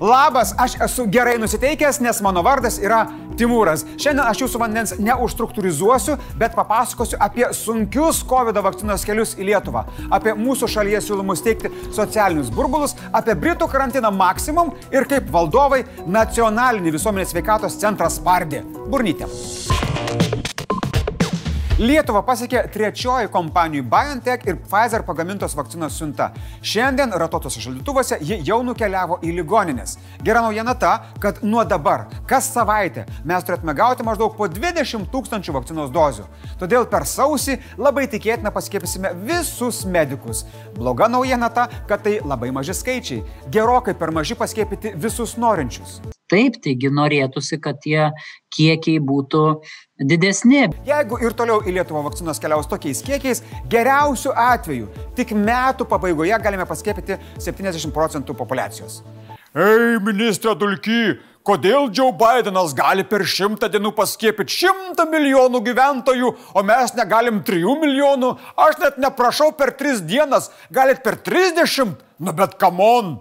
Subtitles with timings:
[0.00, 3.06] Labas, aš esu gerai nusiteikęs, nes mano vardas yra
[3.36, 3.84] Timūras.
[4.00, 10.36] Šiandien aš jūsų vandens neužstruktūrizuosiu, bet papasakosiu apie sunkius COVID vakcinos kelius į Lietuvą, apie
[10.36, 17.32] mūsų šalyje siūlomus teikti socialinius burbulus, apie Britų karantiną maksimum ir kaip valdovai nacionalinį visuomenės
[17.36, 18.64] veikatos centrą spardė.
[18.92, 19.32] Burnytė.
[21.76, 26.30] Lietuvą pasiekė trečioji kompanijų BioNTech ir Pfizer pagamintos vakcinos siunta.
[26.64, 29.98] Šiandien ratotose šaldytuvose ji jau nukeliavo į ligoninės.
[30.24, 35.58] Gera naujiena ta, kad nuo dabar, kas savaitę, mes turėtume gauti maždaug po 20 tūkstančių
[35.60, 36.24] vakcinos dozių.
[36.64, 40.46] Todėl per sausį labai tikėtina paskiepysime visus medikus.
[40.80, 43.24] Bloga naujiena ta, kad tai labai maži skaičiai.
[43.52, 46.00] Gerokai per maži paskiepyti visus norinčius.
[46.26, 48.08] Taip, taigi norėtųsi, kad tie
[48.50, 49.42] kiekiai būtų
[50.10, 50.64] didesni.
[50.88, 56.66] Jeigu ir toliau į Lietuvą vakcinos keliaus tokiais kiekiais, geriausiu atveju tik metų pabaigoje galime
[56.66, 59.04] paskiepyti 70 procentų populacijos.
[59.56, 61.14] Ei, ministrė Dulky,
[61.46, 67.78] kodėl Joe Bidenas gali per šimtą dienų paskiepyti šimtą milijonų gyventojų, o mes negalim trijų
[67.86, 68.34] milijonų?
[68.66, 73.14] Aš net neprašau per tris dienas, galit per trisdešimt, nu bet kamon.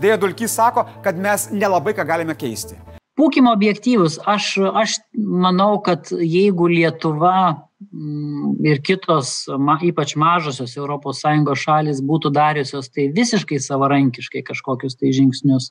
[0.00, 2.78] Dėja, Dulkys sako, kad mes nelabai ką galime keisti.
[3.14, 4.18] Būkime objektyvus.
[4.26, 9.44] Aš, aš manau, kad jeigu Lietuva mm, ir kitos,
[9.86, 15.70] ypač mažosios ES šalis būtų dariusios tai visiškai savarankiškai kažkokius tai žingsnius,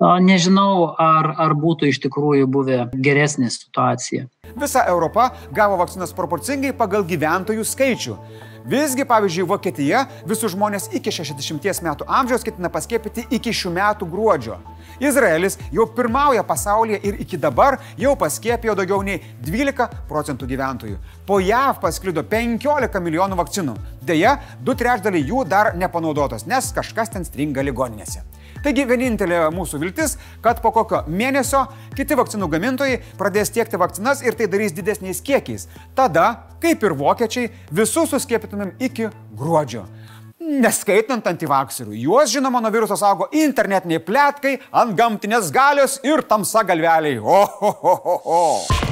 [0.00, 4.26] nežinau, ar, ar būtų iš tikrųjų buvę geresnė situacija.
[4.56, 8.16] Visa Europa gavo vakcinas proporcingai pagal gyventojų skaičių.
[8.64, 14.56] Visgi, pavyzdžiui, Vokietija visus žmonės iki 60 metų amžiaus ketina paskiepyti iki šių metų gruodžio.
[15.04, 20.96] Izraelis jau pirmauja pasaulyje ir iki dabar jau paskiepijo daugiau nei 12 procentų gyventojų.
[21.28, 23.76] Po JAV pasklido 15 milijonų vakcinų.
[24.00, 28.24] Deja, du trečdaliai jų dar nepanaudotos, nes kažkas ten stringa ligoninėse.
[28.64, 34.38] Taigi vienintelė mūsų viltis, kad po kokio mėnesio kiti vakcinų gamintojai pradės tiekti vakcinas ir
[34.38, 35.66] tai darys didesniais kiekiais.
[35.98, 39.84] Tada, kaip ir vokiečiai, visus suskiepytumėm iki gruodžio.
[40.44, 41.92] Neskaitant antivakserių.
[42.06, 47.20] Juos, žinoma, nuo viruso saugo internetiniai plėtkai, ant gamtinės galios ir tamsa galveliai.
[47.20, 48.83] Ohohoho.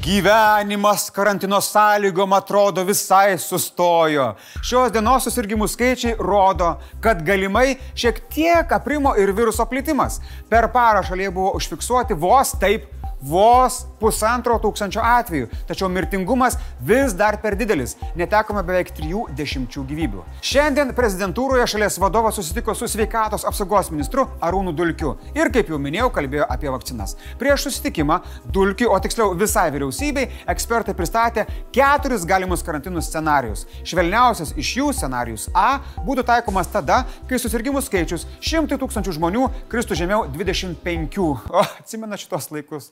[0.00, 4.30] Gyvenimas karantino sąlygom atrodo visai sustojo.
[4.64, 6.70] Šios dienos susirgymų skaičiai rodo,
[7.04, 10.16] kad galimai šiek tiek aprimo ir viruso plitimas.
[10.48, 12.88] Per parą šalyje buvo užfiksuoti vos taip
[13.20, 20.24] vos pusantro tūkstančio atvejų, tačiau mirtingumas vis dar per didelis, netekome beveik 30 gyvybių.
[20.44, 26.08] Šiandien prezidentūroje šalies vadovas susitiko su sveikatos apsaugos ministru Arūnu Dulkiu ir, kaip jau minėjau,
[26.16, 27.16] kalbėjo apie vakcinas.
[27.40, 33.66] Prieš susitikimą Dulkiu, o tiksliau visai vyriausybei, ekspertai pristatė keturis galimus karantinų scenarius.
[33.84, 39.98] Švelniausias iš jų scenarius A būtų taikomas tada, kai susirgymų skaičius šimtai tūkstančių žmonių kristų
[39.98, 41.18] žemiau 25.
[41.20, 42.90] O, atsimena šitos laikus.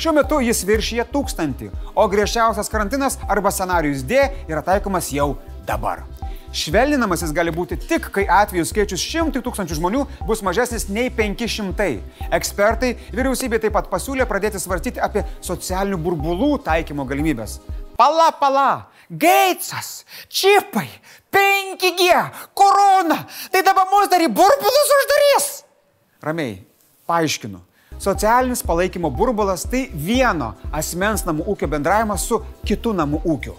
[0.00, 5.34] Šiuo metu jis viršyje tūkstantį, o griežčiausias karantinas arba scenarius D yra taikomas jau
[5.68, 6.06] dabar.
[6.50, 11.86] Švelninamas jis gali būti tik, kai atvejų skaičius šimtai tūkstančių žmonių bus mažesnis nei 500.
[12.34, 17.60] Ekspertai vyriausybė taip pat pasiūlė pradėti svarstyti apie socialinių burbulų taikymo galimybės.
[18.00, 20.86] Pala, pala, Geitsas, čipai,
[21.34, 22.10] 5G,
[22.54, 25.48] korona, tai dabar mus dar į burbulus uždarys.
[26.22, 26.60] Ramiai,
[27.10, 27.58] paaiškinu.
[28.00, 33.58] Socialinis palaikymo burbulas tai vieno asmens namų ūkio bendravimas su kitu namų ūkiu.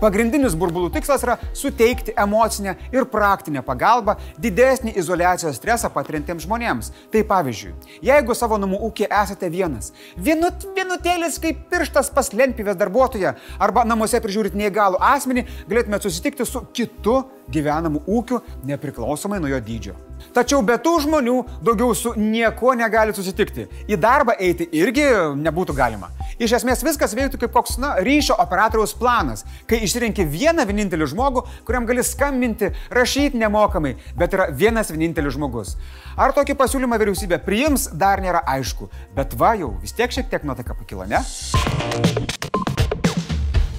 [0.00, 6.92] Pagrindinis burbulų tikslas yra suteikti emocinę ir praktinę pagalbą didesnį izolacijos stresą patiriantiems žmonėms.
[7.12, 7.74] Tai pavyzdžiui,
[8.08, 14.22] jeigu savo namų ūkį esate vienas, vienut, vienutėlis kaip pirštas pas lentpivės darbuotoją arba namuose
[14.24, 19.98] prižiūrit neįgalų asmenį, galėtumėte susitikti su kitu gyvenamu ūkiu nepriklausomai nuo jo dydžio.
[20.36, 23.66] Tačiau be tų žmonių daugiau su niekuo negali susitikti.
[23.90, 25.06] Į darbą eiti irgi
[25.40, 26.10] nebūtų galima.
[26.40, 31.42] Iš esmės viskas veiktų kaip koks, na, ryšio operatoriaus planas, kai išsirenki vieną vienintelį žmogų,
[31.68, 35.74] kuriam gali skambinti, rašyti nemokamai, bet yra vienas vienintelis žmogus.
[36.16, 38.88] Ar tokį pasiūlymą vyriausybė priims, dar nėra aišku,
[39.20, 41.20] bet va jau vis tiek šiek tiek nuotaika pakilo, ne?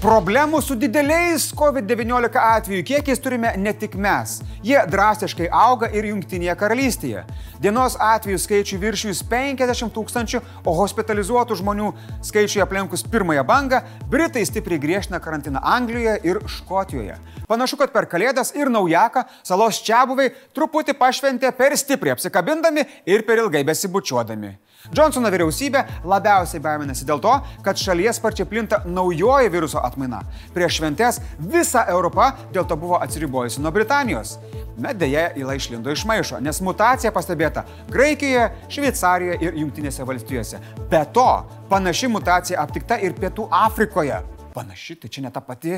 [0.01, 4.39] Problemų su dideliais COVID-19 atvejų kiekiais turime ne tik mes.
[4.65, 7.21] Jie drastiškai auga ir Junktinėje karalystėje.
[7.61, 11.91] Dienos atvejų skaičių viršijus 50 tūkstančių, o hospitalizuotų žmonių
[12.25, 17.19] skaičiui aplenkus pirmąją bangą, Britai stipriai griežtina karantiną Anglijoje ir Škotijoje.
[17.45, 23.21] Panašu, kad per Kalėdas ir Naujaką salos čia buvai truputį pašventė per stipriai apsikabindami ir
[23.29, 24.55] per ilgai besibučiuodami.
[24.89, 27.33] Johnsono vyriausybė labiausiai baiminasi dėl to,
[27.65, 30.23] kad šalyje sparčiai plinta naujoji viruso atmaina.
[30.55, 34.37] Prieš šventės visa Europa dėl to buvo atsiribojusi nuo Britanijos.
[34.81, 40.61] Bet dėja, įla išlindo iš maišo, nes mutacija pastebėta Graikijoje, Šveicarijoje ir Junktinėse valstijose.
[40.89, 41.27] Be to,
[41.69, 44.23] panaši mutacija aptikta ir Pietų Afrikoje.
[44.55, 45.77] Panaši, tai čia ne ta pati.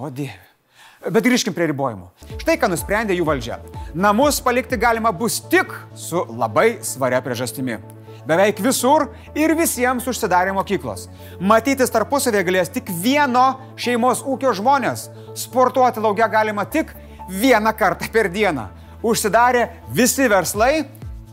[0.00, 0.40] O dieve.
[1.02, 2.06] Bet grįžkim prie ribojimų.
[2.38, 3.56] Štai ką nusprendė jų valdžia.
[3.94, 7.80] Namus palikti galima bus tik su labai svaria priežastimi.
[8.26, 11.08] Beveik visur ir visiems užsidarė mokyklos.
[11.40, 13.46] Matytis tarpusavėje galės tik vieno
[13.76, 15.08] šeimos ūkio žmonės.
[15.38, 16.92] Sportuoti laukia galima tik
[17.28, 18.68] vieną kartą per dieną.
[19.02, 20.84] Užsidarė visi verslai,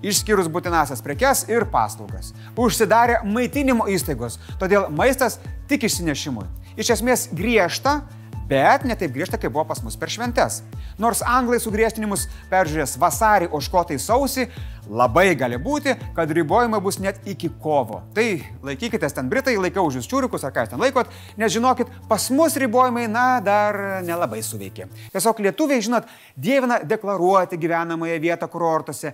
[0.01, 2.33] išskyrus būtinasias prekes ir paslaugas.
[2.57, 5.37] Užsidarė maitinimo įstaigos, todėl maistas
[5.69, 6.47] tik išsinešimui.
[6.79, 7.99] Iš esmės griežta,
[8.49, 10.61] bet ne taip griežta, kaip buvo pas mus per šventes.
[10.99, 14.49] Nors anglai sugriežtinimus peržiūrės vasarį, o škotai sausį,
[14.89, 18.01] labai gali būti, kad ribojimai bus net iki kovo.
[18.15, 18.25] Tai
[18.65, 22.57] laikykitės ten Britai, laikau už jūs čiūrikus ar ką ten laikot, nes žinokit, pas mus
[22.59, 24.89] ribojimai, na, dar nelabai suveikė.
[25.13, 29.13] Tiesiog lietuviai, žinot, dievina deklaruoti gyvenamąją vietą kurortuose,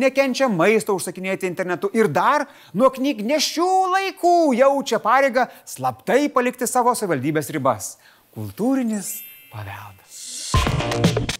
[0.00, 7.52] nekenčia maisto užsakinėti internetu ir dar nuo knygnešių laikų jaučia pareigą slaptai palikti savo savivaldybės
[7.52, 7.94] ribas.
[8.30, 9.08] Kultūrinis
[9.50, 11.39] paveldas.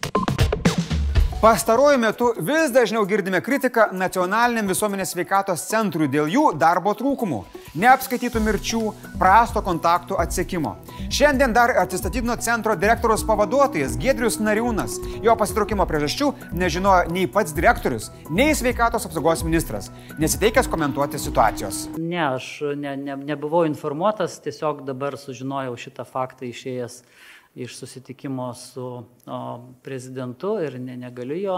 [1.41, 7.39] Pastaruoju metu vis dažniau girdime kritiką nacionaliniam visuomenės sveikatos centrui dėl jų darbo trūkumų,
[7.81, 8.81] neapskaitytų mirčių,
[9.17, 10.75] prasto kontaktų atsiekimo.
[11.09, 14.99] Šiandien dar atsistatydino centro direktoriaus pavaduotojas Gedrius Nariūnas.
[15.25, 16.29] Jo pasitraukimo priežasčių
[16.61, 19.89] nežinojo nei pats direktorius, nei sveikatos apsaugos ministras,
[20.21, 21.87] nesiteikęs komentuoti situacijos.
[21.97, 27.01] Ne, aš ne, ne, nebuvau informuotas, tiesiog dabar sužinojau šitą faktą išėjęs
[27.55, 29.03] iš susitikimo su
[29.81, 31.57] prezidentu ir ne, negaliu jo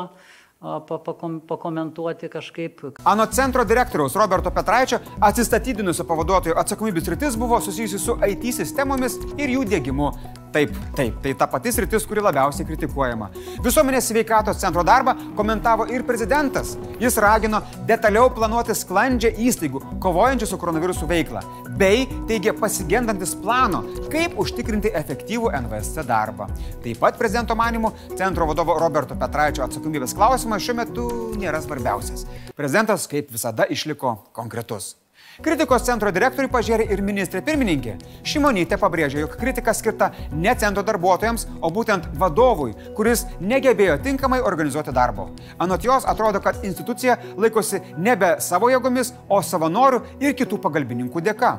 [0.88, 2.82] pakom, pakomentuoti kažkaip.
[3.04, 9.58] Anot centro direktoriaus Roberto Petraičio atsistatydinusio pavaduotojo atsakomybės rytis buvo susijusi su IT sistemomis ir
[9.58, 10.12] jų dėgymu
[10.54, 13.32] Taip, taip, tai ta pati sritis, kuri labiausiai kritikuojama.
[13.66, 16.76] Visuomenės sveikatos centro darbą komentavo ir prezidentas.
[17.02, 21.42] Jis ragino detaliau planuoti sklandžią įstaigų, kovojančių su koronavirusu veiklą,
[21.82, 23.82] bei teigė pasigendantis plano,
[24.14, 26.52] kaip užtikrinti efektyvų NVSC darbą.
[26.86, 32.28] Taip pat prezidento manimu, centro vadovo Roberto Petraičio atsakomybės klausimas šiuo metu nėra svarbiausias.
[32.54, 34.94] Prezidentas, kaip visada, išliko konkretus.
[35.42, 37.96] Kritikos centro direktoriui pažiūrė ir ministrė pirmininkė.
[38.28, 44.94] Šimonytė pabrėžė, jog kritika skirta ne centro darbuotojams, o būtent vadovui, kuris negebėjo tinkamai organizuoti
[44.94, 45.32] darbo.
[45.58, 51.56] Anot jos atrodo, kad institucija laikosi nebe savo jėgomis, o savanorių ir kitų pagalbininkų dėka.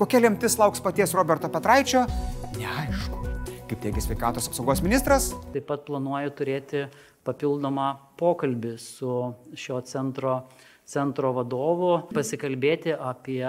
[0.00, 2.06] Kokia lemtis lauks paties Roberto Petraičio,
[2.56, 3.20] neaišku.
[3.68, 5.32] Kaip teigia sveikatos apsaugos ministras.
[5.52, 6.86] Taip pat planuoju turėti
[7.28, 9.18] papildomą pokalbį su
[9.52, 10.38] šio centro
[10.88, 13.44] centro vadovu, pasikalbėti apie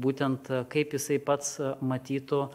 [0.00, 2.46] būtent kaip jisai pats matytų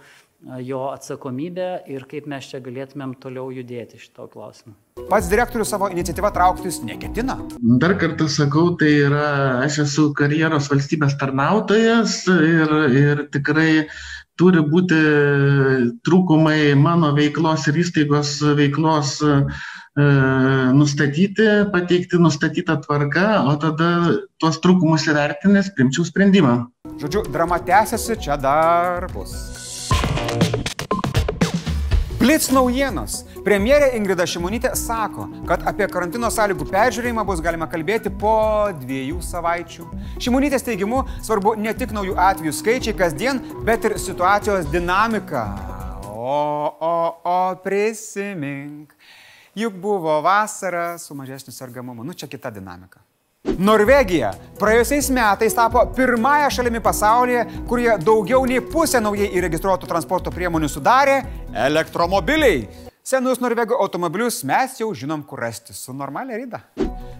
[0.62, 4.76] jo atsakomybę ir kaip mes čia galėtumėm toliau judėti šito klausimu.
[5.10, 7.38] Pats direktorius savo iniciatyvą trauktis neketina.
[7.82, 9.26] Dar kartą sakau, tai yra,
[9.66, 13.88] aš esu karjeros valstybės tarnautojas ir, ir tikrai
[14.40, 15.00] turi būti
[16.06, 19.34] trūkumai mano veiklos ir įstaigos veiklos E,
[19.96, 23.90] nustatyti, pateikti nustatytą tvarką, o tada
[24.42, 26.66] tuos trūkumus įvertinęs primčiau sprendimą.
[27.00, 29.32] Žodžiu, drama tęsiasi, čia dar bus.
[32.20, 33.24] Blitz naujienos.
[33.46, 39.86] Premjerė Ingrida Šimonytė sako, kad apie karantino sąlygų peržiūrėjimą bus galima kalbėti po dviejų savaičių.
[40.26, 45.46] Šimonytės teigimu svarbu ne tik naujų atvejų skaičiai kasdien, bet ir situacijos dinamika.
[46.10, 46.40] O,
[46.74, 48.96] o, o, prisimink
[49.56, 52.04] juk buvo vasara su mažesniu sergamumu.
[52.04, 53.00] Nu, čia kita dinamika.
[53.58, 60.70] Norvegija praėjusiais metais tapo pirmąją šalimi pasaulyje, kurie daugiau nei pusę naujai įregistruotų transporto priemonių
[60.72, 61.22] sudarė
[61.68, 62.66] elektromobiliai.
[63.06, 66.64] Senus norvegų automobilius mes jau žinom, kur rasti su normalia ryda.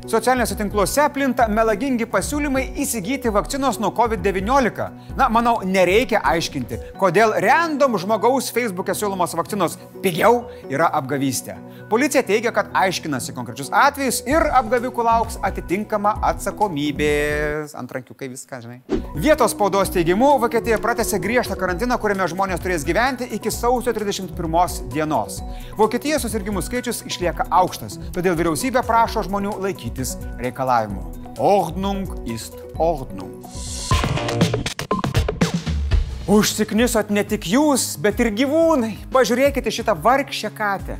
[0.06, 4.84] Socialiniuose tinkluose plinta melagingi pasiūlymai įsigyti vakcinos nuo COVID-19.
[5.18, 11.56] Na, manau, nereikia aiškinti, kodėl random žmogaus Facebook'e siūlomos vakcinos pigiau yra apgavystė.
[11.90, 17.74] Policija teigia, kad aiškinasi konkrečius atvejus ir apgavikų lauks atitinkama atsakomybės.
[17.78, 18.80] Antrankiukai viską, žinai.
[19.18, 25.42] Vietos spaudos teigimu, Vokietija pratęsė griežtą karantiną, kuriame žmonės turės gyventi iki sausio 31 dienos.
[25.78, 29.54] Vokietijos susirgymų skaičius išlieka aukštas, todėl vyriausybė prašo žmonių
[29.96, 31.36] laikytis reikalavimų.
[31.40, 33.44] Ordnung ist Ordnung.
[36.28, 38.98] Užsiknisot ne tik jūs, bet ir gyvūnai.
[39.12, 40.98] Pažiūrėkite šitą vargšę katę.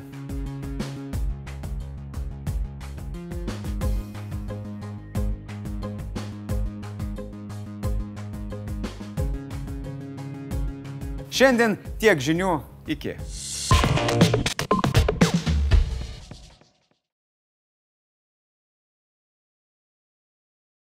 [11.36, 13.18] Šiandien tiek žinių iki.